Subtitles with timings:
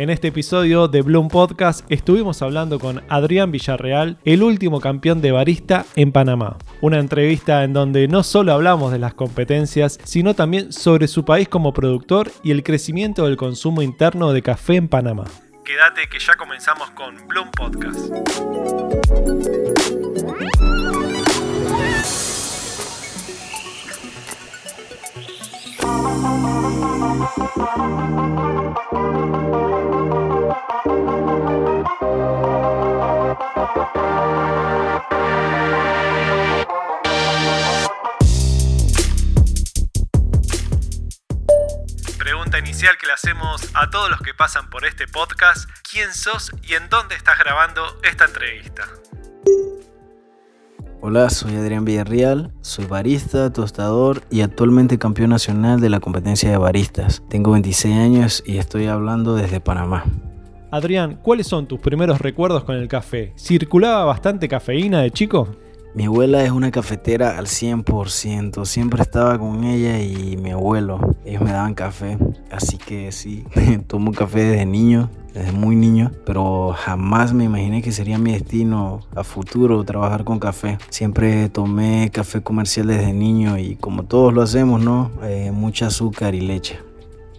[0.00, 5.30] En este episodio de Bloom Podcast estuvimos hablando con Adrián Villarreal, el último campeón de
[5.30, 6.56] barista en Panamá.
[6.80, 11.50] Una entrevista en donde no solo hablamos de las competencias, sino también sobre su país
[11.50, 15.24] como productor y el crecimiento del consumo interno de café en Panamá.
[15.66, 18.10] Quédate que ya comenzamos con Bloom Podcast.
[42.18, 46.52] Pregunta inicial que le hacemos a todos los que pasan por este podcast, ¿quién sos
[46.62, 48.88] y en dónde estás grabando esta entrevista?
[51.02, 56.58] Hola, soy Adrián Villarreal, soy barista, tostador y actualmente campeón nacional de la competencia de
[56.58, 57.22] baristas.
[57.30, 60.04] Tengo 26 años y estoy hablando desde Panamá.
[60.72, 63.32] Adrián, ¿cuáles son tus primeros recuerdos con el café?
[63.36, 65.48] ¿Circulaba bastante cafeína de chico?
[65.96, 71.42] Mi abuela es una cafetera al 100%, siempre estaba con ella y mi abuelo, ellos
[71.42, 72.16] me daban café,
[72.52, 73.44] así que sí,
[73.88, 79.00] tomo café desde niño, desde muy niño, pero jamás me imaginé que sería mi destino
[79.16, 80.78] a futuro trabajar con café.
[80.90, 85.10] Siempre tomé café comercial desde niño y como todos lo hacemos, ¿no?
[85.24, 86.78] Eh, mucha azúcar y leche.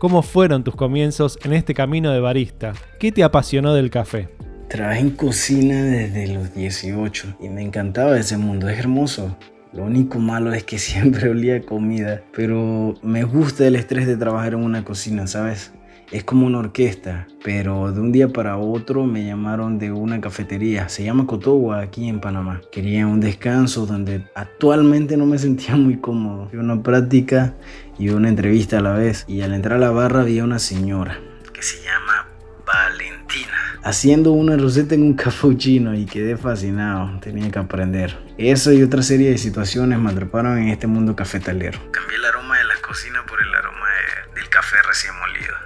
[0.02, 2.74] ¿Cómo fueron tus comienzos en este camino de barista?
[3.00, 4.30] ¿Qué te apasionó del café?
[4.68, 9.38] Trabajé en cocina desde los 18 y me encantaba ese mundo, es hermoso.
[9.74, 14.56] Lo único malo es que siempre olía comida, pero me gusta el estrés de trabajar
[14.56, 15.72] en una cocina, ¿sabes?
[16.12, 20.90] Es como una orquesta, pero de un día para otro me llamaron de una cafetería,
[20.90, 22.60] se llama Cotogua aquí en Panamá.
[22.72, 26.50] Quería un descanso donde actualmente no me sentía muy cómodo.
[26.50, 27.54] Fui una práctica
[28.02, 31.20] y una entrevista a la vez y al entrar a la barra había una señora
[31.54, 32.28] que se llama
[32.66, 37.20] Valentina haciendo una receta en un cappuccino y quedé fascinado.
[37.20, 38.17] Tenía que aprender.
[38.40, 41.80] Eso y otra serie de situaciones me atraparon en este mundo cafetalero.
[41.92, 43.88] Cambié el aroma de la cocina por el aroma
[44.34, 45.61] del café recién molido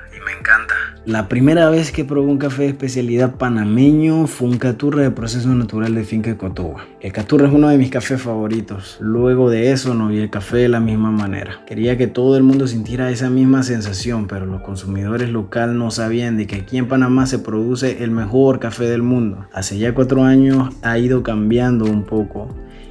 [1.06, 5.50] La primera vez que probé un café de especialidad panameño fue un caturra de proceso
[5.50, 6.86] natural de finca Cotoba.
[7.00, 8.98] El caturra es uno de mis cafés favoritos.
[9.00, 11.62] Luego de eso no vi el café de la misma manera.
[11.68, 16.38] Quería que todo el mundo sintiera esa misma sensación, pero los consumidores locales no sabían
[16.38, 19.48] de que aquí en Panamá se produce el mejor café del mundo.
[19.54, 22.50] Hace ya cuatro años ha ido cambiando un poco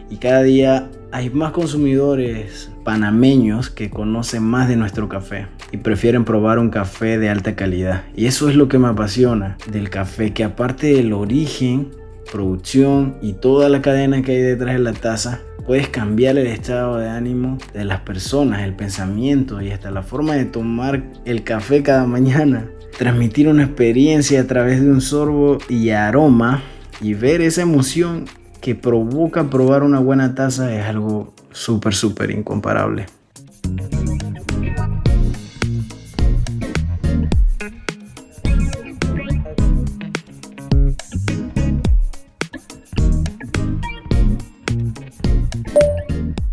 [0.09, 6.25] y cada día hay más consumidores panameños que conocen más de nuestro café y prefieren
[6.25, 8.03] probar un café de alta calidad.
[8.17, 11.93] Y eso es lo que me apasiona del café, que aparte del origen,
[12.33, 16.99] producción y toda la cadena que hay detrás de la taza, puedes cambiar el estado
[16.99, 21.85] de ánimo de las personas, el pensamiento y hasta la forma de tomar el café
[21.85, 22.69] cada mañana.
[22.99, 26.65] Transmitir una experiencia a través de un sorbo y aroma
[27.01, 28.25] y ver esa emoción
[28.65, 33.05] que provoca probar una buena taza es algo súper, súper incomparable.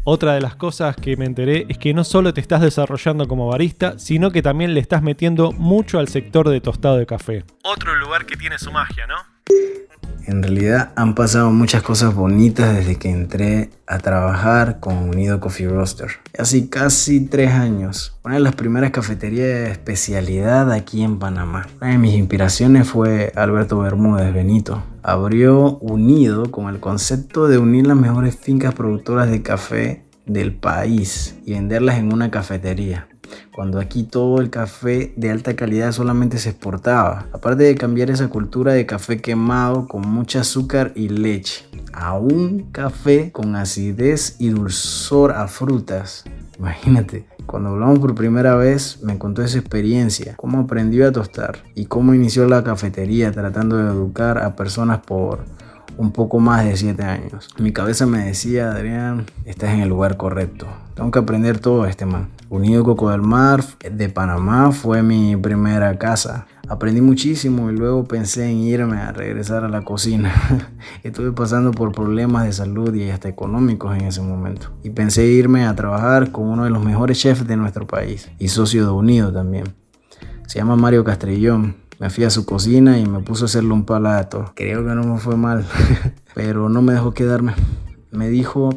[0.03, 3.47] Otra de las cosas que me enteré es que no solo te estás desarrollando como
[3.47, 7.45] barista, sino que también le estás metiendo mucho al sector de tostado de café.
[7.63, 9.16] Otro lugar que tiene su magia, ¿no?
[10.25, 15.67] En realidad han pasado muchas cosas bonitas desde que entré a trabajar con Unido Coffee
[15.67, 16.09] Roaster.
[16.37, 18.17] Hace casi tres años.
[18.23, 21.67] Una de las primeras cafeterías de especialidad aquí en Panamá.
[21.81, 24.83] Una de mis inspiraciones fue Alberto Bermúdez Benito.
[25.03, 31.35] Abrió Unido con el concepto de unir las mejores fincas productoras de café del país
[31.45, 33.07] y venderlas en una cafetería
[33.52, 37.28] cuando aquí todo el café de alta calidad solamente se exportaba.
[37.33, 42.72] Aparte de cambiar esa cultura de café quemado con mucha azúcar y leche, a un
[42.72, 46.24] café con acidez y dulzor a frutas.
[46.60, 51.86] Imagínate, cuando hablamos por primera vez me contó esa experiencia, cómo aprendió a tostar y
[51.86, 55.44] cómo inició la cafetería tratando de educar a personas por
[55.97, 57.49] un poco más de 7 años.
[57.57, 60.67] Mi cabeza me decía, Adrián, estás en el lugar correcto.
[60.95, 62.29] Tengo que aprender todo este man.
[62.49, 66.47] Unido Coco del Mar de Panamá fue mi primera casa.
[66.67, 70.33] Aprendí muchísimo y luego pensé en irme a regresar a la cocina.
[71.03, 74.71] Estuve pasando por problemas de salud y hasta económicos en ese momento.
[74.83, 78.49] Y pensé irme a trabajar con uno de los mejores chefs de nuestro país y
[78.49, 79.65] socio de Unido también.
[80.47, 83.86] Se llama Mario Castrillón me fui a su cocina y me puso a hacerle un
[83.86, 84.53] palato.
[84.56, 85.68] Creo que no me fue mal,
[86.33, 87.53] pero no me dejó quedarme.
[88.09, 88.71] Me dijo,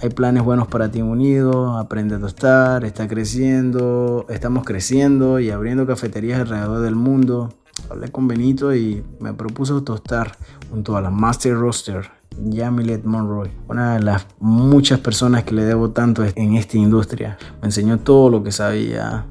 [0.00, 5.86] hay planes buenos para ti Unido, aprende a tostar, está creciendo, estamos creciendo y abriendo
[5.86, 7.52] cafeterías alrededor del mundo.
[7.90, 10.32] hablé con Benito y me propuso tostar
[10.70, 15.90] junto a la Master Roaster Yamilet Monroy, una de las muchas personas que le debo
[15.90, 17.36] tanto en esta industria.
[17.60, 19.26] Me enseñó todo lo que sabía,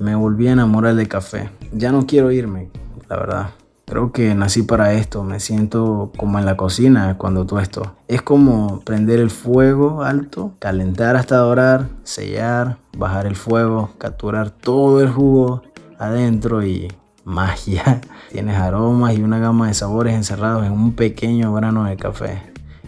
[0.00, 1.50] me volví a enamorar del café.
[1.72, 2.70] Ya no quiero irme,
[3.08, 3.50] la verdad.
[3.84, 7.96] Creo que nací para esto, me siento como en la cocina cuando tuesto.
[8.08, 15.02] Es como prender el fuego alto, calentar hasta dorar, sellar, bajar el fuego, capturar todo
[15.02, 15.62] el jugo
[15.98, 16.88] adentro y
[17.24, 18.00] magia.
[18.30, 22.42] Tienes aromas y una gama de sabores encerrados en un pequeño grano de café.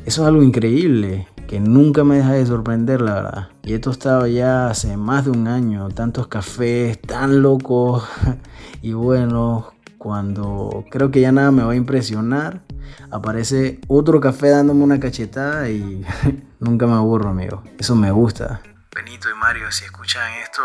[0.06, 3.48] Eso es algo increíble que nunca me deja de sorprender, la verdad.
[3.62, 8.08] Y he tostado ya hace más de un año tantos cafés tan locos
[8.80, 9.66] y buenos
[9.98, 12.62] cuando creo que ya nada me va a impresionar,
[13.10, 16.06] aparece otro café dándome una cachetada y
[16.58, 17.62] nunca me aburro, amigo.
[17.78, 18.62] Eso me gusta.
[18.94, 20.62] Benito y Mario, si escuchan esto,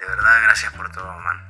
[0.00, 1.49] de verdad gracias por todo, man.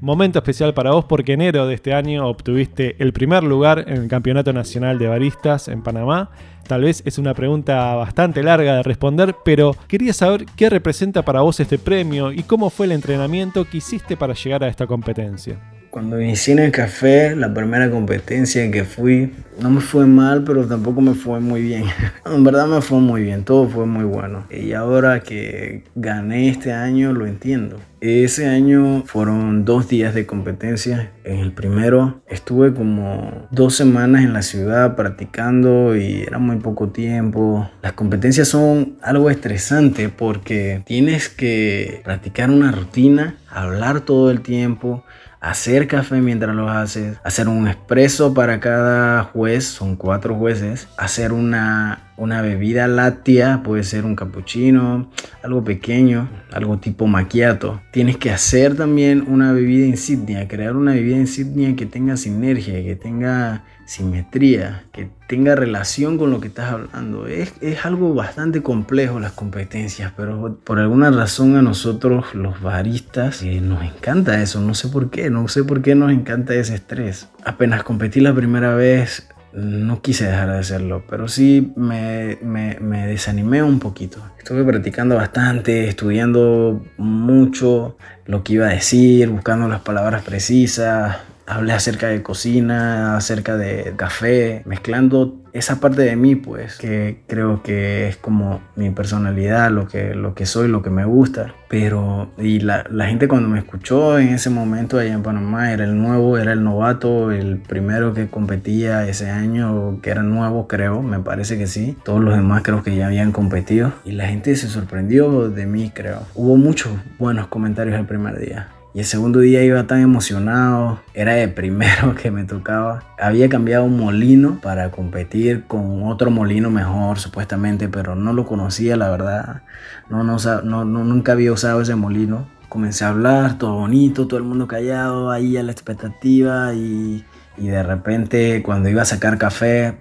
[0.00, 4.08] Momento especial para vos porque enero de este año obtuviste el primer lugar en el
[4.08, 6.30] Campeonato Nacional de Baristas en Panamá.
[6.68, 11.40] Tal vez es una pregunta bastante larga de responder, pero quería saber qué representa para
[11.40, 15.77] vos este premio y cómo fue el entrenamiento que hiciste para llegar a esta competencia.
[15.90, 20.44] Cuando inicié en el café, la primera competencia en que fui, no me fue mal,
[20.44, 21.84] pero tampoco me fue muy bien.
[22.26, 24.44] en verdad me fue muy bien, todo fue muy bueno.
[24.50, 27.78] Y ahora que gané este año, lo entiendo.
[28.00, 31.10] Ese año fueron dos días de competencia.
[31.24, 36.90] En el primero estuve como dos semanas en la ciudad practicando y era muy poco
[36.90, 37.68] tiempo.
[37.82, 45.04] Las competencias son algo estresante porque tienes que practicar una rutina, hablar todo el tiempo,
[45.40, 51.32] hacer café mientras lo haces, hacer un expreso para cada juez, son cuatro jueces, hacer
[51.32, 55.10] una, una bebida láctea, puede ser un cappuccino,
[55.42, 57.80] algo pequeño, algo tipo macchiato.
[57.92, 62.96] Tienes que hacer también una bebida insignia, crear una bebida insignia que tenga sinergia, que
[62.96, 67.26] tenga simetría, que tenga relación con lo que estás hablando.
[67.26, 73.42] Es, es, algo bastante complejo las competencias, pero por alguna razón a nosotros los baristas
[73.42, 76.74] eh, nos encanta eso, no sé por qué, no sé por qué nos encanta ese
[76.74, 77.28] estrés.
[77.44, 79.27] Apenas competí la primera vez,
[79.58, 84.22] no quise dejar de hacerlo, pero sí me, me, desanimé un poquito.
[84.38, 87.96] Estuve practicando bastante, estudiando mucho
[88.26, 91.16] lo que iba a decir, buscando las palabras precisas,
[91.48, 97.62] hablé acerca de cocina, acerca de café, mezclando esa parte de mí, pues, que creo
[97.62, 101.54] que es como mi personalidad, lo que, lo que soy, lo que me gusta.
[101.68, 105.84] Pero, y la, la gente cuando me escuchó en ese momento allá en Panamá, era
[105.84, 111.02] el nuevo, era el novato, el primero que competía ese año, que era nuevo, creo,
[111.02, 111.96] me parece que sí.
[112.04, 113.92] Todos los demás creo que ya habían competido.
[114.04, 116.22] Y la gente se sorprendió de mí, creo.
[116.34, 118.68] Hubo muchos buenos comentarios el primer día.
[118.94, 123.02] Y el segundo día iba tan emocionado, era el primero que me tocaba.
[123.18, 128.96] Había cambiado un molino para competir con otro molino mejor, supuestamente, pero no lo conocía,
[128.96, 129.62] la verdad.
[130.08, 132.48] No, no, no, nunca había usado ese molino.
[132.68, 137.24] Comencé a hablar, todo bonito, todo el mundo callado, ahí a la expectativa y,
[137.56, 139.96] y de repente cuando iba a sacar café,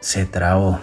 [0.00, 0.80] se trabó.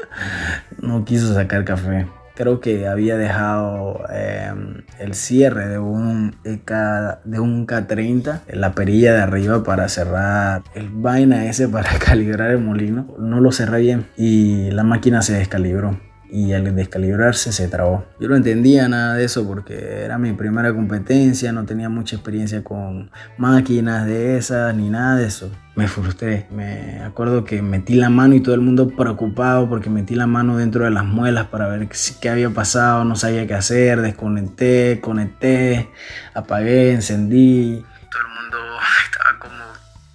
[0.80, 7.40] no quiso sacar café creo que había dejado em, el cierre de un, K, de
[7.40, 13.16] un K30, la perilla de arriba para cerrar el vaina ese para calibrar el molino.
[13.18, 15.98] No lo cerré bien y la máquina se descalibró
[16.30, 18.04] y al descalibrarse se trabó.
[18.20, 22.62] Yo no entendía nada de eso porque era mi primera competencia, no tenía mucha experiencia
[22.62, 25.50] con máquinas de esas ni nada de eso.
[25.76, 30.14] Me frustré, me acuerdo que metí la mano y todo el mundo preocupado porque metí
[30.14, 31.86] la mano dentro de las muelas para ver
[32.18, 35.90] qué había pasado, no sabía qué hacer, desconecté, conecté,
[36.32, 37.84] apagué, encendí.
[38.10, 38.56] Todo el mundo
[39.04, 39.64] estaba como,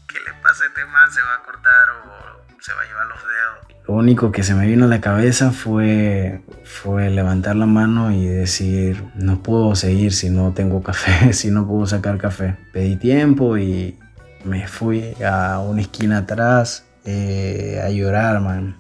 [0.08, 1.12] ¿qué le pasa a este man?
[1.12, 3.86] ¿Se va a cortar o se va a llevar los dedos?
[3.88, 8.26] Lo único que se me vino a la cabeza fue, fue levantar la mano y
[8.26, 12.58] decir, no puedo seguir si no tengo café, si no puedo sacar café.
[12.74, 14.01] Pedí tiempo y
[14.46, 18.76] me fui a una esquina atrás eh, a llorar, man.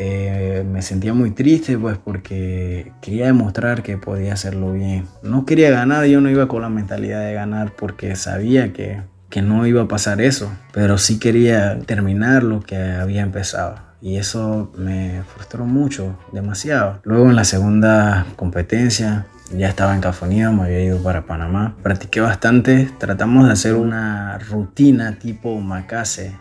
[0.00, 5.06] Eh, me sentía muy triste pues porque quería demostrar que podía hacerlo bien.
[5.22, 9.42] No quería ganar, yo no iba con la mentalidad de ganar porque sabía que, que
[9.42, 14.70] no iba a pasar eso, pero sí quería terminar lo que había empezado y eso
[14.76, 17.00] me frustró mucho, demasiado.
[17.04, 19.26] Luego en la segunda competencia
[19.56, 21.76] ya estaba en Cafonía, me había ido para Panamá.
[21.82, 26.36] Practiqué bastante, tratamos de hacer una rutina tipo macase,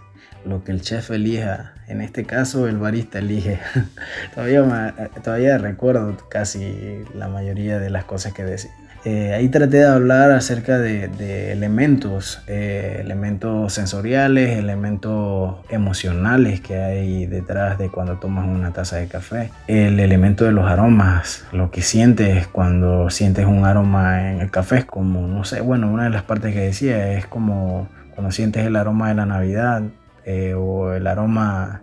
[0.45, 1.73] lo que el chef elija.
[1.87, 3.59] En este caso el barista elige.
[4.35, 8.71] todavía, todavía recuerdo casi la mayoría de las cosas que decía.
[9.05, 17.25] Eh, ahí traté de hablar acerca de, elementos, eh, elementos sensoriales, elementos emocionales que hay
[17.25, 21.81] detrás de cuando tomas una taza de café, el elemento de los aromas, lo que
[21.81, 26.09] sientes cuando sientes un aroma en el café, es como, no sé, bueno, una de
[26.09, 29.83] las partes que decía es como cuando sientes el aroma de la Navidad
[30.25, 31.81] eh, o el aroma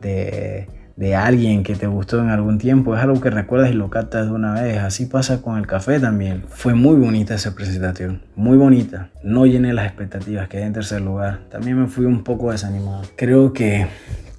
[0.00, 3.90] de de alguien que te gustó en algún tiempo, es algo que recuerdas y lo
[3.90, 4.78] captas de una vez.
[4.78, 6.44] Así pasa con el café también.
[6.48, 9.10] Fue muy bonita esa presentación, muy bonita.
[9.22, 11.40] No llené las expectativas, quedé en tercer lugar.
[11.50, 13.02] También me fui un poco desanimado.
[13.16, 13.86] Creo que,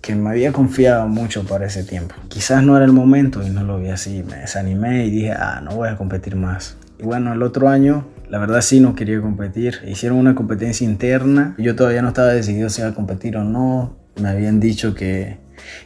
[0.01, 2.15] que me había confiado mucho para ese tiempo.
[2.27, 4.23] Quizás no era el momento y no lo vi así.
[4.29, 6.77] Me desanimé y dije, ah, no voy a competir más.
[6.99, 9.79] Y bueno, el otro año la verdad sí no quería competir.
[9.85, 11.55] Hicieron una competencia interna.
[11.57, 13.95] Yo todavía no estaba decidido si iba a competir o no.
[14.19, 15.37] Me habían dicho que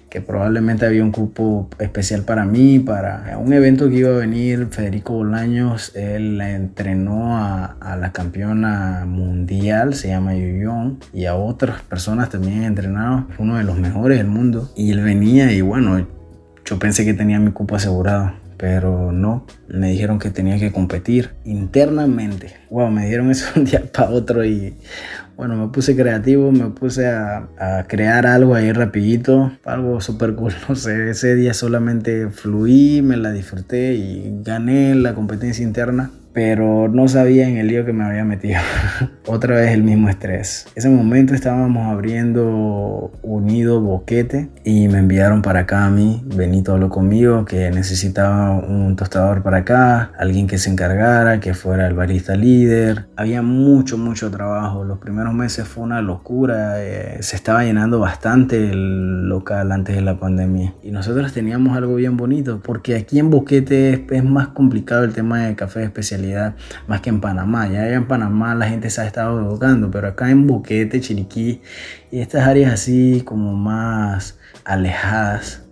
[0.09, 4.67] que probablemente había un cupo especial para mí, para un evento que iba a venir
[4.71, 12.29] Federico Bolaños, él entrenó a, la campeona mundial, se llama Yuyón, y a otras personas
[12.29, 16.05] también entrenado, uno de los mejores del mundo, y él venía y bueno,
[16.65, 21.31] yo pensé que tenía mi cupo asegurado pero no, me dijeron que tenía que competir
[21.45, 22.55] internamente.
[22.69, 24.75] Wow, me dieron eso un día para otro y
[25.37, 27.47] bueno, me puse creativo, me puse a,
[27.87, 33.31] crear algo ahí rapidito, algo súper cool, no sé, ese día solamente fluí, me la
[33.31, 38.23] disfruté y gané la competencia interna pero no sabía en el lío que me había
[38.23, 38.59] metido.
[39.25, 40.67] Otra vez el mismo estrés.
[40.75, 46.21] Ese momento estábamos abriendo Unido Boquete y me enviaron para acá a mí.
[46.27, 51.87] Benito habló conmigo que necesitaba un tostador para acá, alguien que se encargara, que fuera
[51.87, 53.07] el barista líder.
[53.15, 54.83] Había mucho, mucho trabajo.
[54.83, 56.75] Los primeros meses fue una locura.
[56.83, 60.75] Eh, se estaba llenando bastante el local antes de la pandemia.
[60.83, 65.13] Y nosotros teníamos algo bien bonito porque aquí en Boquete es, es más complicado el
[65.13, 66.26] tema de café de especialidad
[66.87, 67.67] más que en Panamá.
[67.67, 71.61] Ya en Panamá la gente se ha estado educando, pero acá en Boquete, Chiriquí
[72.11, 75.63] y estas áreas así como más alejadas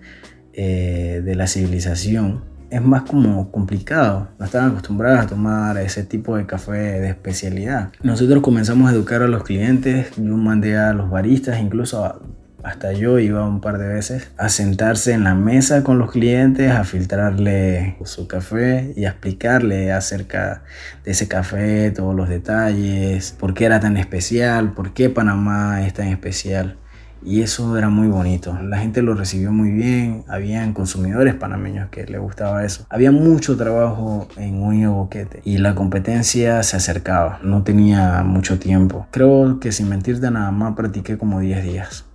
[0.53, 4.29] eh, de la civilización, es más como complicado.
[4.39, 7.91] No están acostumbrados a tomar ese tipo de café de especialidad.
[8.03, 12.19] Nosotros comenzamos a educar a los clientes, yo mandé a los baristas, incluso a
[12.65, 16.71] hasta yo iba un par de veces a sentarse en la mesa con los clientes,
[16.71, 20.63] a filtrarle su café y a explicarle acerca
[21.03, 25.93] de ese café, todos los detalles, por qué era tan especial, por qué Panamá es
[25.93, 26.77] tan especial.
[27.23, 28.57] Y eso era muy bonito.
[28.61, 30.23] La gente lo recibió muy bien.
[30.27, 32.85] Habían consumidores panameños que les gustaba eso.
[32.89, 37.39] Había mucho trabajo en Uño Boquete y la competencia se acercaba.
[37.41, 39.07] No tenía mucho tiempo.
[39.11, 42.05] Creo que sin mentirte nada más practiqué como 10 días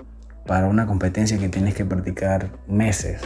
[0.46, 3.20] para una competencia que tienes que practicar meses.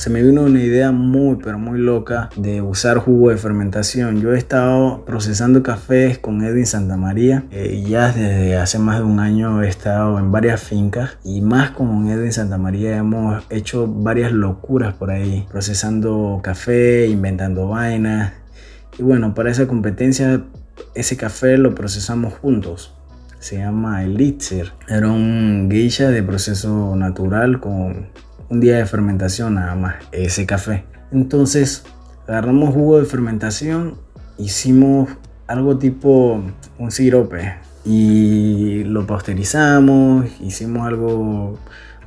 [0.00, 4.22] Se me vino una idea muy pero muy loca de usar jugo de fermentación.
[4.22, 9.20] Yo he estado procesando cafés con Edwin Santamaría eh, ya desde hace más de un
[9.20, 14.94] año he estado en varias fincas y más con Edwin Santamaría hemos hecho varias locuras
[14.94, 18.32] por ahí, procesando café, inventando vainas.
[18.98, 20.44] Y bueno, para esa competencia
[20.94, 22.94] ese café lo procesamos juntos.
[23.38, 24.72] Se llama Elixir.
[24.88, 28.08] Era un geisha de proceso natural con
[28.48, 29.96] un día de fermentación nada más.
[30.12, 30.84] Ese café.
[31.12, 31.84] Entonces
[32.26, 33.96] agarramos jugo de fermentación,
[34.38, 35.08] hicimos
[35.46, 36.42] algo tipo
[36.78, 41.58] un sirope y lo pasteurizamos, hicimos algo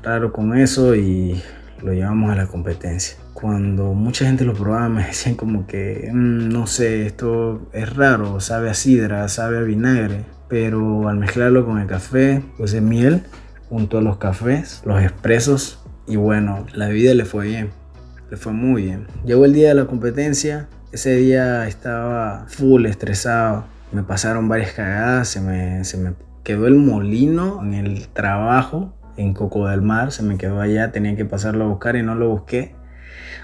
[0.01, 1.42] raro con eso y
[1.82, 6.47] lo llevamos a la competencia cuando mucha gente lo probaba me decían como que, mm,
[6.47, 11.77] no sé, esto es raro, sabe a sidra, sabe a vinagre, pero al mezclarlo con
[11.77, 13.23] el café, puse miel
[13.67, 17.71] junto a los cafés, los expresos y bueno, la bebida le fue bien,
[18.31, 19.07] le fue muy bien.
[19.25, 25.27] Llegó el día de la competencia, ese día estaba full estresado, me pasaron varias cagadas,
[25.27, 26.13] se me, se me
[26.45, 31.17] quedó el molino en el trabajo en Coco del Mar, se me quedó allá, tenía
[31.17, 32.81] que pasarlo a buscar y no lo busqué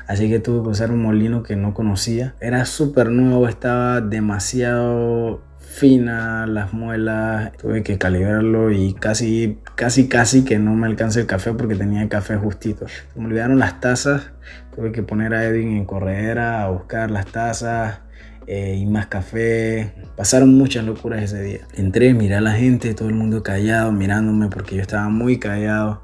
[0.10, 2.34] Así que tuve que usar un molino que no conocía.
[2.42, 7.51] Era súper nuevo, estaba demasiado fina las muelas.
[7.58, 12.10] Tuve que calibrarlo y casi, casi, casi que no me alcance el café porque tenía
[12.10, 12.88] café justito.
[13.16, 14.32] me olvidaron las tazas.
[14.75, 18.00] Tuve que poner a Edwin en corredera a buscar las tazas.
[18.48, 19.94] Eh, y más café.
[20.18, 21.60] Pasaron muchas locuras ese día.
[21.75, 26.01] Entré, miré a la gente, todo el mundo callado, mirándome porque yo estaba muy callado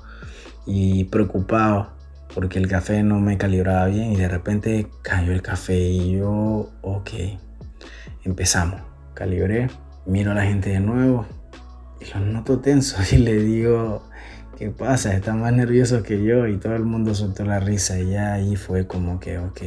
[0.68, 1.95] y preocupado
[2.36, 6.70] porque el café no me calibraba bien y de repente cayó el café y yo,
[6.82, 7.10] ok,
[8.26, 8.82] empezamos.
[9.14, 9.70] Calibré,
[10.06, 11.26] miro a la gente de nuevo
[12.02, 14.04] y los noto tensos y le digo,
[14.58, 15.14] ¿qué pasa?
[15.14, 18.58] Están más nerviosos que yo y todo el mundo soltó la risa y ya ahí
[18.58, 19.62] fue como que, ok,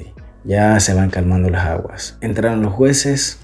[0.44, 2.18] ya se van calmando las aguas.
[2.20, 3.40] Entraron los jueces,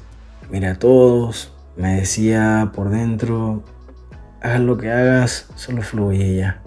[0.50, 3.64] mira a todos, me decía por dentro,
[4.42, 6.63] hagas lo que hagas, solo fluye ya.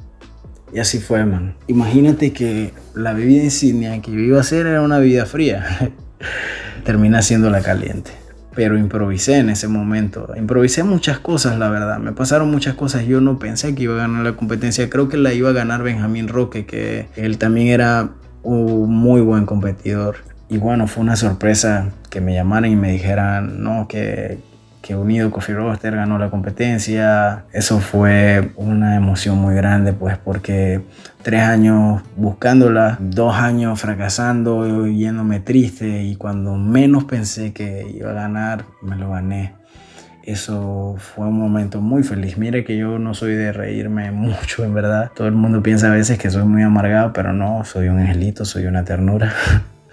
[0.78, 1.56] Y así fue, man.
[1.66, 5.66] Imagínate que la bebida insignia que yo iba a hacer era una bebida fría.
[6.86, 7.20] Termina
[7.50, 8.12] la caliente
[8.54, 10.30] pero improvisé en ese momento.
[10.36, 11.98] Improvisé muchas cosas, la verdad.
[11.98, 13.06] Me pasaron muchas cosas.
[13.06, 14.88] Yo no pensé que iba a ganar la competencia.
[14.90, 18.10] Creo que la iba a ganar Benjamín Roque, que él también era
[18.44, 20.18] un muy buen competidor.
[20.48, 24.38] Y bueno, fue una sorpresa que me llamaran y me dijeran, no, que
[24.82, 27.46] que Unido Coffee Roaster ganó la competencia.
[27.52, 30.82] Eso fue una emoción muy grande, pues porque
[31.22, 38.14] tres años buscándola, dos años fracasando, yéndome triste y cuando menos pensé que iba a
[38.14, 39.54] ganar, me lo gané.
[40.24, 42.38] Eso fue un momento muy feliz.
[42.38, 45.10] Mire que yo no soy de reírme mucho, en verdad.
[45.16, 48.44] Todo el mundo piensa a veces que soy muy amargado, pero no, soy un angelito,
[48.44, 49.34] soy una ternura.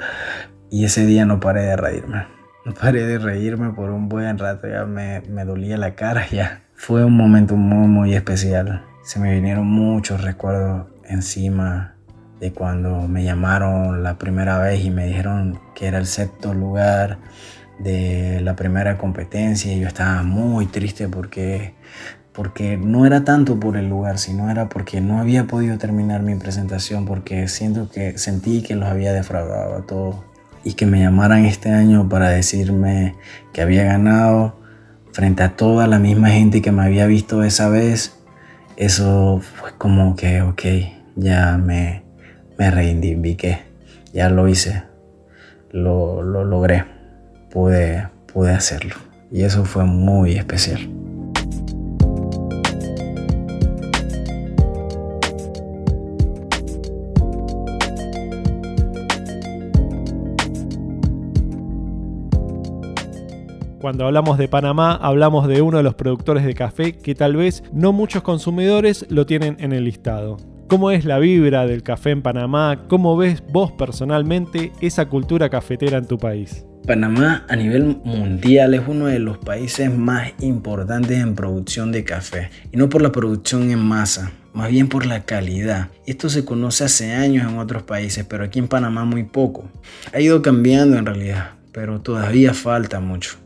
[0.71, 2.34] y ese día no paré de reírme.
[2.65, 6.63] No paré de reírme por un buen rato, ya me, me dolía la cara ya.
[6.75, 8.85] Fue un momento muy, muy especial.
[9.03, 11.95] Se me vinieron muchos recuerdos encima
[12.41, 17.19] de cuando me llamaron la primera vez y me dijeron que era el sexto lugar
[17.79, 21.75] de la primera competencia y yo estaba muy triste porque
[22.33, 26.35] porque no era tanto por el lugar, sino era porque no había podido terminar mi
[26.35, 30.17] presentación porque siento que sentí que los había defraudado a todos
[30.65, 33.15] y que me llamaran este año para decirme
[33.53, 34.57] que había ganado
[35.13, 38.19] frente a toda la misma gente que me había visto esa vez,
[38.77, 40.63] eso fue como que, ok,
[41.15, 42.03] ya me,
[42.59, 43.61] me reivindiqué,
[44.13, 44.83] ya lo hice,
[45.71, 46.85] lo, lo logré,
[47.51, 48.97] pude, pude hacerlo.
[49.31, 51.04] Y eso fue muy especial.
[63.85, 67.63] Cuando hablamos de Panamá, hablamos de uno de los productores de café que tal vez
[67.71, 70.39] no muchos consumidores lo tienen en el listado.
[70.71, 72.85] ¿Cómo es la vibra del café en Panamá?
[72.89, 76.65] ¿Cómo ves vos personalmente esa cultura cafetera en tu país?
[76.87, 82.49] Panamá a nivel mundial es uno de los países más importantes en producción de café.
[82.73, 85.89] Y no por la producción en masa, más bien por la calidad.
[86.07, 89.69] Esto se conoce hace años en otros países, pero aquí en Panamá muy poco.
[90.15, 93.44] Ha ido cambiando en realidad, pero todavía falta mucho.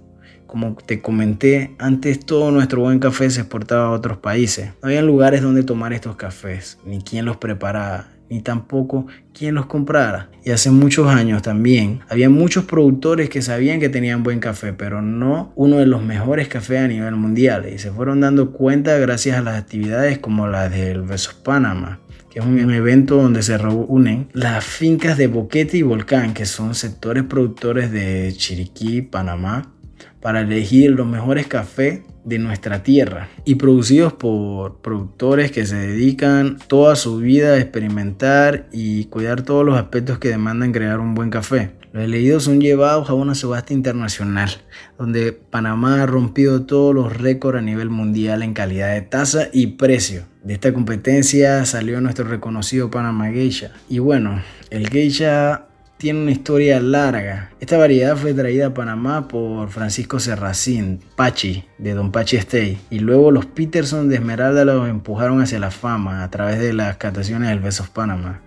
[0.48, 4.70] Como te comenté, antes todo nuestro buen café se exportaba a otros países.
[4.82, 9.66] No había lugares donde tomar estos cafés, ni quién los preparaba, ni tampoco quién los
[9.66, 10.30] comprara.
[10.42, 15.02] Y hace muchos años también había muchos productores que sabían que tenían buen café, pero
[15.02, 17.68] no uno de los mejores cafés a nivel mundial.
[17.70, 22.40] Y se fueron dando cuenta gracias a las actividades como las del Besos Panamá que
[22.40, 27.24] es un evento donde se reúnen las fincas de Boquete y Volcán, que son sectores
[27.24, 29.72] productores de Chiriquí, Panamá,
[30.20, 36.58] para elegir los mejores cafés de nuestra tierra y producidos por productores que se dedican
[36.66, 41.30] toda su vida a experimentar y cuidar todos los aspectos que demandan crear un buen
[41.30, 41.72] café.
[41.92, 44.50] Los elegidos son llevados a una subasta internacional,
[44.98, 49.68] donde Panamá ha rompido todos los récords a nivel mundial en calidad de taza y
[49.68, 50.24] precio.
[50.44, 53.72] De esta competencia salió nuestro reconocido Panamá Geisha.
[53.88, 55.67] Y bueno, el Geisha
[55.98, 57.50] tiene una historia larga.
[57.60, 63.00] Esta variedad fue traída a Panamá por Francisco Serracín, Pachi, de Don Pachi Stay, y
[63.00, 67.48] luego los Peterson de Esmeralda los empujaron hacia la fama a través de las cataciones
[67.48, 68.40] del Besos Panamá.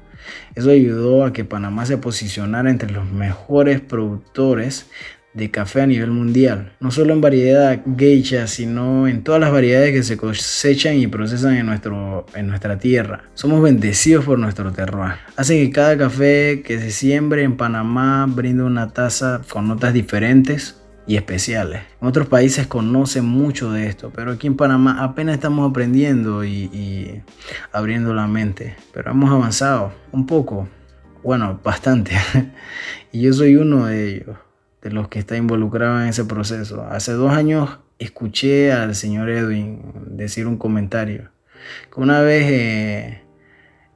[0.55, 4.87] Eso ayudó a que Panamá se posicionara entre los mejores productores
[5.33, 9.93] de café a nivel mundial, no solo en variedad geisha, sino en todas las variedades
[9.93, 13.23] que se cosechan y procesan en, nuestro, en nuestra tierra.
[13.33, 15.13] Somos bendecidos por nuestro terroir.
[15.37, 20.81] Hace que cada café que se siembre en Panamá brinde una taza con notas diferentes
[21.07, 21.81] y especiales.
[22.01, 26.65] En otros países conocen mucho de esto, pero aquí en Panamá apenas estamos aprendiendo y,
[26.73, 27.21] y
[27.71, 28.75] abriendo la mente.
[28.93, 30.67] Pero hemos avanzado un poco,
[31.23, 32.17] bueno, bastante.
[33.13, 34.50] y yo soy uno de ellos
[34.81, 36.85] de los que está involucrado en ese proceso.
[36.89, 41.29] Hace dos años escuché al señor Edwin decir un comentario
[41.93, 43.21] que una vez eh,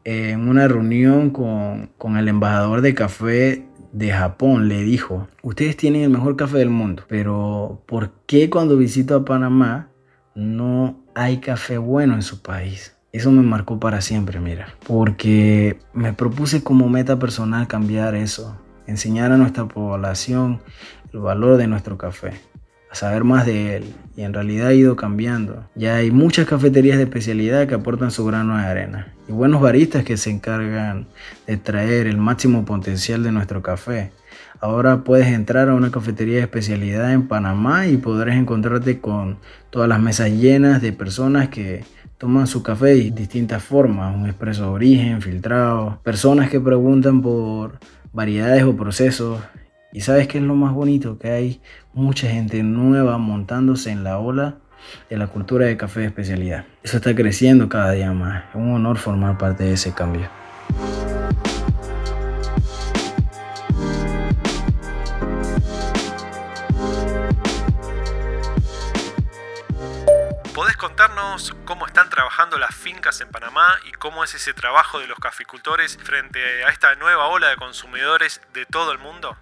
[0.03, 6.03] en una reunión con, con el embajador de café de Japón le dijo, ustedes tienen
[6.03, 9.89] el mejor café del mundo, pero ¿por qué cuando visito a Panamá
[10.35, 12.95] no hay café bueno en su país?
[13.13, 19.31] Eso me marcó para siempre, mira, porque me propuse como meta personal cambiar eso enseñar
[19.31, 20.61] a nuestra población
[21.13, 22.33] el valor de nuestro café,
[22.91, 25.67] a saber más de él y en realidad ha ido cambiando.
[25.75, 30.03] Ya hay muchas cafeterías de especialidad que aportan su grano de arena y buenos baristas
[30.03, 31.07] que se encargan
[31.47, 34.11] de traer el máximo potencial de nuestro café.
[34.59, 39.37] Ahora puedes entrar a una cafetería de especialidad en Panamá y podrás encontrarte con
[39.69, 41.83] todas las mesas llenas de personas que
[42.17, 47.79] toman su café de distintas formas, un expreso de origen, filtrado, personas que preguntan por
[48.15, 49.39] variedades o procesos.
[49.91, 51.61] Y sabes qué es lo más bonito, que hay
[51.93, 54.57] mucha gente nueva montándose en la ola
[55.09, 56.65] de la cultura de café de especialidad.
[56.83, 58.45] Eso está creciendo cada día más.
[58.49, 60.27] Es un honor formar parte de ese cambio.
[71.65, 75.97] Cómo están trabajando las fincas en Panamá y cómo es ese trabajo de los caficultores
[76.01, 79.37] frente a esta nueva ola de consumidores de todo el mundo?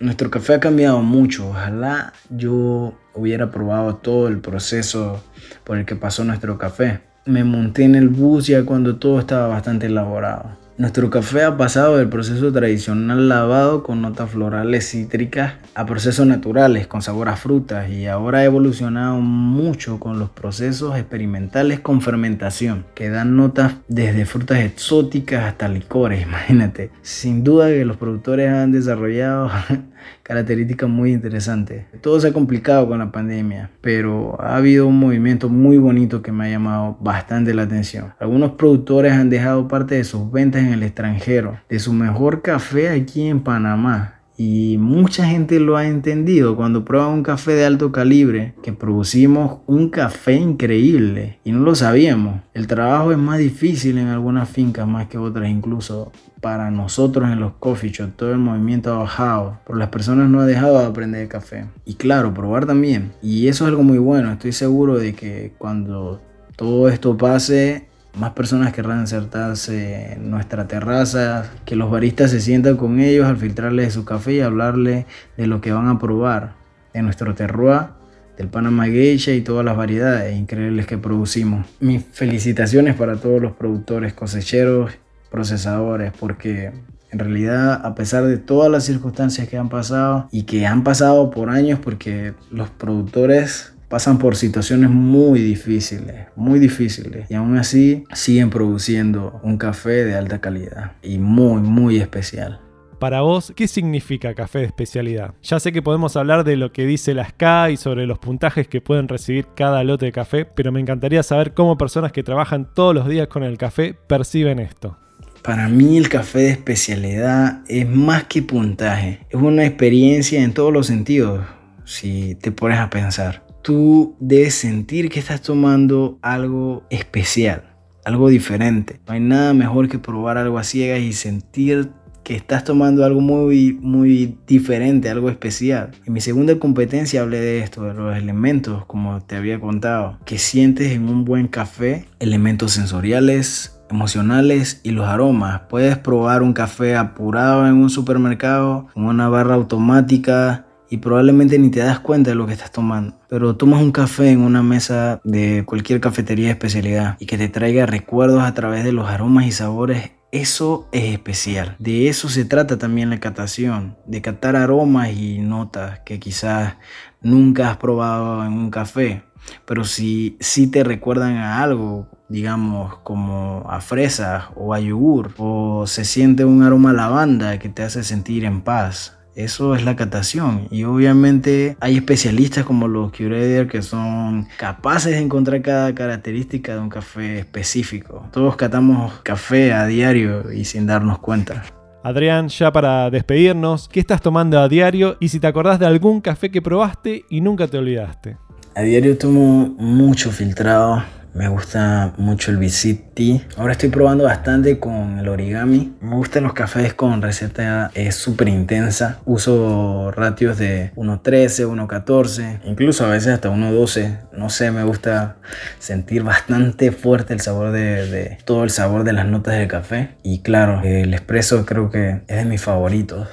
[0.00, 1.48] Nuestro café ha cambiado mucho.
[1.50, 5.24] Ojalá yo hubiera probado todo el proceso
[5.62, 7.02] por el que pasó nuestro café.
[7.24, 10.63] Me monté en el bus ya cuando todo estaba bastante elaborado.
[10.76, 16.88] Nuestro café ha pasado del proceso tradicional lavado con notas florales cítricas a procesos naturales
[16.88, 22.86] con sabor a frutas y ahora ha evolucionado mucho con los procesos experimentales con fermentación
[22.96, 26.90] que dan notas desde frutas exóticas hasta licores, imagínate.
[27.02, 29.52] Sin duda que los productores han desarrollado
[30.24, 31.84] características muy interesantes.
[32.00, 36.32] Todo se ha complicado con la pandemia, pero ha habido un movimiento muy bonito que
[36.32, 38.12] me ha llamado bastante la atención.
[38.18, 42.90] Algunos productores han dejado parte de sus ventas en el extranjero, de su mejor café
[42.90, 44.14] aquí en Panamá.
[44.36, 49.60] Y mucha gente lo ha entendido cuando prueba un café de alto calibre, que producimos
[49.66, 52.40] un café increíble y no lo sabíamos.
[52.52, 57.38] El trabajo es más difícil en algunas fincas más que otras, incluso para nosotros en
[57.38, 58.16] los coffee shops.
[58.16, 61.66] Todo el movimiento ha bajado, pero las personas no han dejado de aprender café.
[61.84, 63.12] Y claro, probar también.
[63.22, 64.32] Y eso es algo muy bueno.
[64.32, 66.20] Estoy seguro de que cuando
[66.56, 72.76] todo esto pase, más personas querrán sentarse en nuestra terraza, que los baristas se sientan
[72.76, 76.54] con ellos al filtrarles su café y hablarle de lo que van a probar,
[76.92, 77.88] de nuestro terroir,
[78.36, 81.66] del Panama Geisha y todas las variedades increíbles que producimos.
[81.80, 84.92] Mis felicitaciones para todos los productores, cosecheros,
[85.30, 86.72] procesadores, porque
[87.10, 91.30] en realidad, a pesar de todas las circunstancias que han pasado y que han pasado
[91.30, 97.30] por años, porque los productores pasan por situaciones muy difíciles, muy difíciles.
[97.30, 102.60] Y aún así siguen produciendo un café de alta calidad y muy, muy especial.
[102.98, 105.34] Para vos, ¿qué significa café de especialidad?
[105.44, 108.66] Ya sé que podemos hablar de lo que dice la SCA y sobre los puntajes
[108.66, 112.74] que pueden recibir cada lote de café, pero me encantaría saber cómo personas que trabajan
[112.74, 114.98] todos los días con el café perciben esto.
[115.40, 120.72] Para mí el café de especialidad es más que puntaje, es una experiencia en todos
[120.72, 121.44] los sentidos,
[121.84, 127.64] si te pones a pensar tú debes sentir que estás tomando algo especial,
[128.04, 129.00] algo diferente.
[129.08, 131.90] No hay nada mejor que probar algo a ciegas y sentir
[132.22, 135.92] que estás tomando algo muy, muy diferente, algo especial.
[136.04, 140.38] En mi segunda competencia hablé de esto, de los elementos, como te había contado, que
[140.38, 145.62] sientes en un buen café, elementos sensoriales, emocionales y los aromas.
[145.70, 151.70] Puedes probar un café apurado en un supermercado, con una barra automática, y probablemente ni
[151.70, 153.16] te das cuenta de lo que estás tomando.
[153.28, 157.48] Pero tomas un café en una mesa de cualquier cafetería de especialidad y que te
[157.48, 161.74] traiga recuerdos a través de los aromas y sabores, eso es especial.
[161.80, 166.76] De eso se trata también la catación, de catar aromas y notas que quizás
[167.20, 169.24] nunca has probado en un café,
[169.64, 175.88] pero si, si te recuerdan a algo, digamos como a fresas o a yogur, o
[175.88, 179.18] se siente un aroma a lavanda que te hace sentir en paz.
[179.34, 180.68] Eso es la catación.
[180.70, 186.80] Y obviamente hay especialistas como los Curator que son capaces de encontrar cada característica de
[186.80, 188.28] un café específico.
[188.30, 191.64] Todos catamos café a diario y sin darnos cuenta.
[192.04, 196.20] Adrián, ya para despedirnos, ¿qué estás tomando a diario y si te acordás de algún
[196.20, 198.36] café que probaste y nunca te olvidaste?
[198.76, 201.02] A diario tomo mucho filtrado,
[201.34, 203.44] me gusta mucho el Visiti.
[203.56, 205.94] Ahora estoy probando bastante con el origami.
[206.00, 209.18] Me gustan los cafés con receta súper intensa.
[209.24, 214.28] Uso ratios de 1.13, 1.14, incluso a veces hasta 1.12.
[214.32, 215.36] No sé, me gusta
[215.78, 220.10] sentir bastante fuerte el sabor de, de, todo el sabor de las notas del café.
[220.22, 223.28] Y claro, el espresso creo que es de mis favoritos.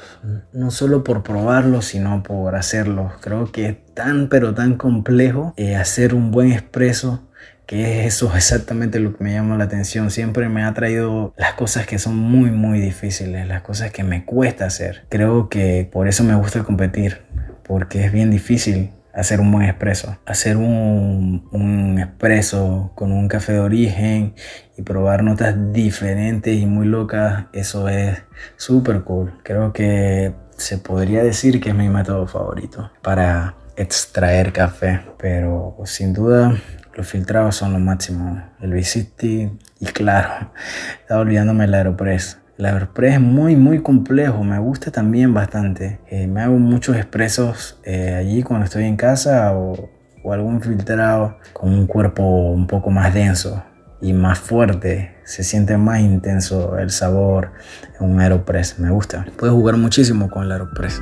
[0.54, 3.12] No solo por probarlo, sino por hacerlo.
[3.22, 7.28] Creo que es tan pero tan complejo eh, hacer un buen espresso
[7.65, 10.12] que es eso exactamente lo que me llama la atención.
[10.12, 14.26] Siempre me ha traído las cosas que son muy, muy difíciles, las cosas que me
[14.26, 15.06] cuesta hacer.
[15.10, 17.21] Creo que por eso me gusta competir,
[17.63, 20.17] porque es bien difícil hacer un buen expreso.
[20.26, 24.34] Hacer un, un expreso con un café de origen
[24.78, 28.21] y probar notas diferentes y muy locas, eso es
[28.58, 29.34] súper cool.
[29.43, 36.13] Creo que se podría decir que es mi método favorito para extraer café, pero sin
[36.13, 36.56] duda
[36.95, 38.41] los filtrados son lo máximo.
[38.60, 40.51] El V60 y claro,
[41.01, 42.39] estaba olvidándome el Aeropress.
[42.58, 45.99] El Aeropress es muy muy complejo, me gusta también bastante.
[46.08, 49.89] Eh, me hago muchos expresos eh, allí cuando estoy en casa o,
[50.23, 53.63] o algún filtrado con un cuerpo un poco más denso
[54.01, 55.15] y más fuerte.
[55.23, 57.51] Se siente más intenso el sabor
[57.99, 58.80] en un Aeropress.
[58.80, 59.25] Me gusta.
[59.38, 61.01] Puedes jugar muchísimo con el Aeropress.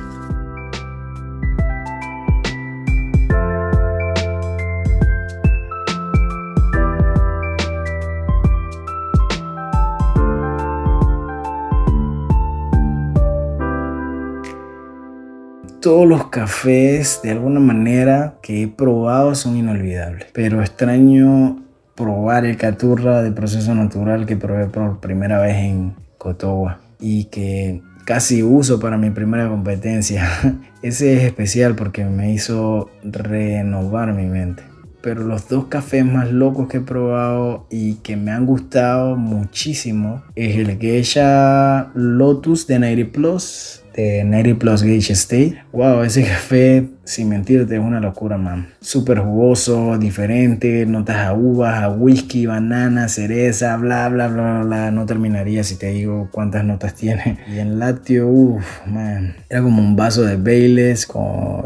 [15.80, 20.26] Todos los cafés de alguna manera que he probado son inolvidables.
[20.32, 21.62] Pero extraño
[21.94, 27.82] probar el caturra de proceso natural que probé por primera vez en Cotoba y que
[28.04, 30.28] casi uso para mi primera competencia.
[30.82, 34.62] Ese es especial porque me hizo renovar mi mente.
[35.02, 40.22] Pero los dos cafés más locos que he probado y que me han gustado muchísimo
[40.34, 45.62] es el Geisha Lotus de Nairi Plus de Neri Plus Gage State.
[45.72, 48.68] Wow, ese café, sin mentirte, es una locura, man.
[48.80, 54.90] Súper jugoso, diferente, notas a uvas, a whisky, banana, cereza, bla, bla, bla, bla.
[54.90, 57.38] No terminaría si te digo cuántas notas tiene.
[57.52, 59.34] Y en lácteo, uff, man.
[59.48, 61.08] Era como un vaso de Baileys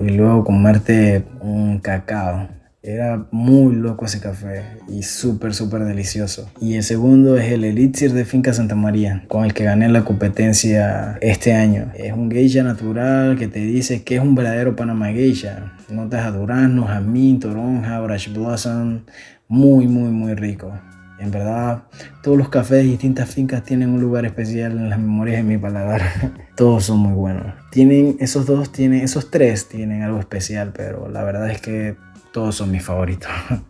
[0.03, 2.49] y luego comerte un cacao.
[2.87, 6.51] Era muy loco ese café y súper, súper delicioso.
[6.61, 10.05] Y el segundo es el Elixir de Finca Santa María, con el que gané la
[10.05, 11.91] competencia este año.
[11.95, 15.73] Es un geisha natural que te dice que es un verdadero Panama geisha.
[15.89, 19.01] Notas a durazno, jamín, toronja, brush blossom.
[19.49, 20.71] Muy, muy, muy rico.
[21.19, 21.85] En verdad,
[22.23, 25.57] todos los cafés de distintas fincas tienen un lugar especial en las memorias de mi
[25.57, 26.03] paladar.
[26.55, 27.47] todos son muy buenos.
[27.71, 31.97] Tienen, esos dos tienen, esos tres tienen algo especial, pero la verdad es que
[32.35, 33.31] todos son mis favoritos.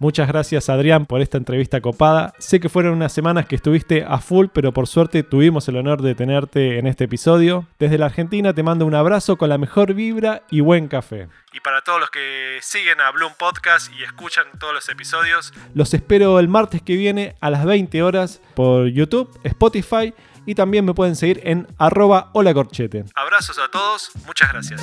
[0.00, 2.34] Muchas gracias Adrián por esta entrevista copada.
[2.38, 6.02] Sé que fueron unas semanas que estuviste a full, pero por suerte tuvimos el honor
[6.02, 7.68] de tenerte en este episodio.
[7.78, 11.28] Desde la Argentina te mando un abrazo con la mejor vibra y buen café.
[11.52, 15.94] Y para todos los que siguen a Bloom Podcast y escuchan todos los episodios, los
[15.94, 20.12] espero el martes que viene a las 20 horas por YouTube, Spotify
[20.44, 23.04] y también me pueden seguir en arroba hola corchete.
[23.14, 24.82] Abrazos a todos, muchas gracias.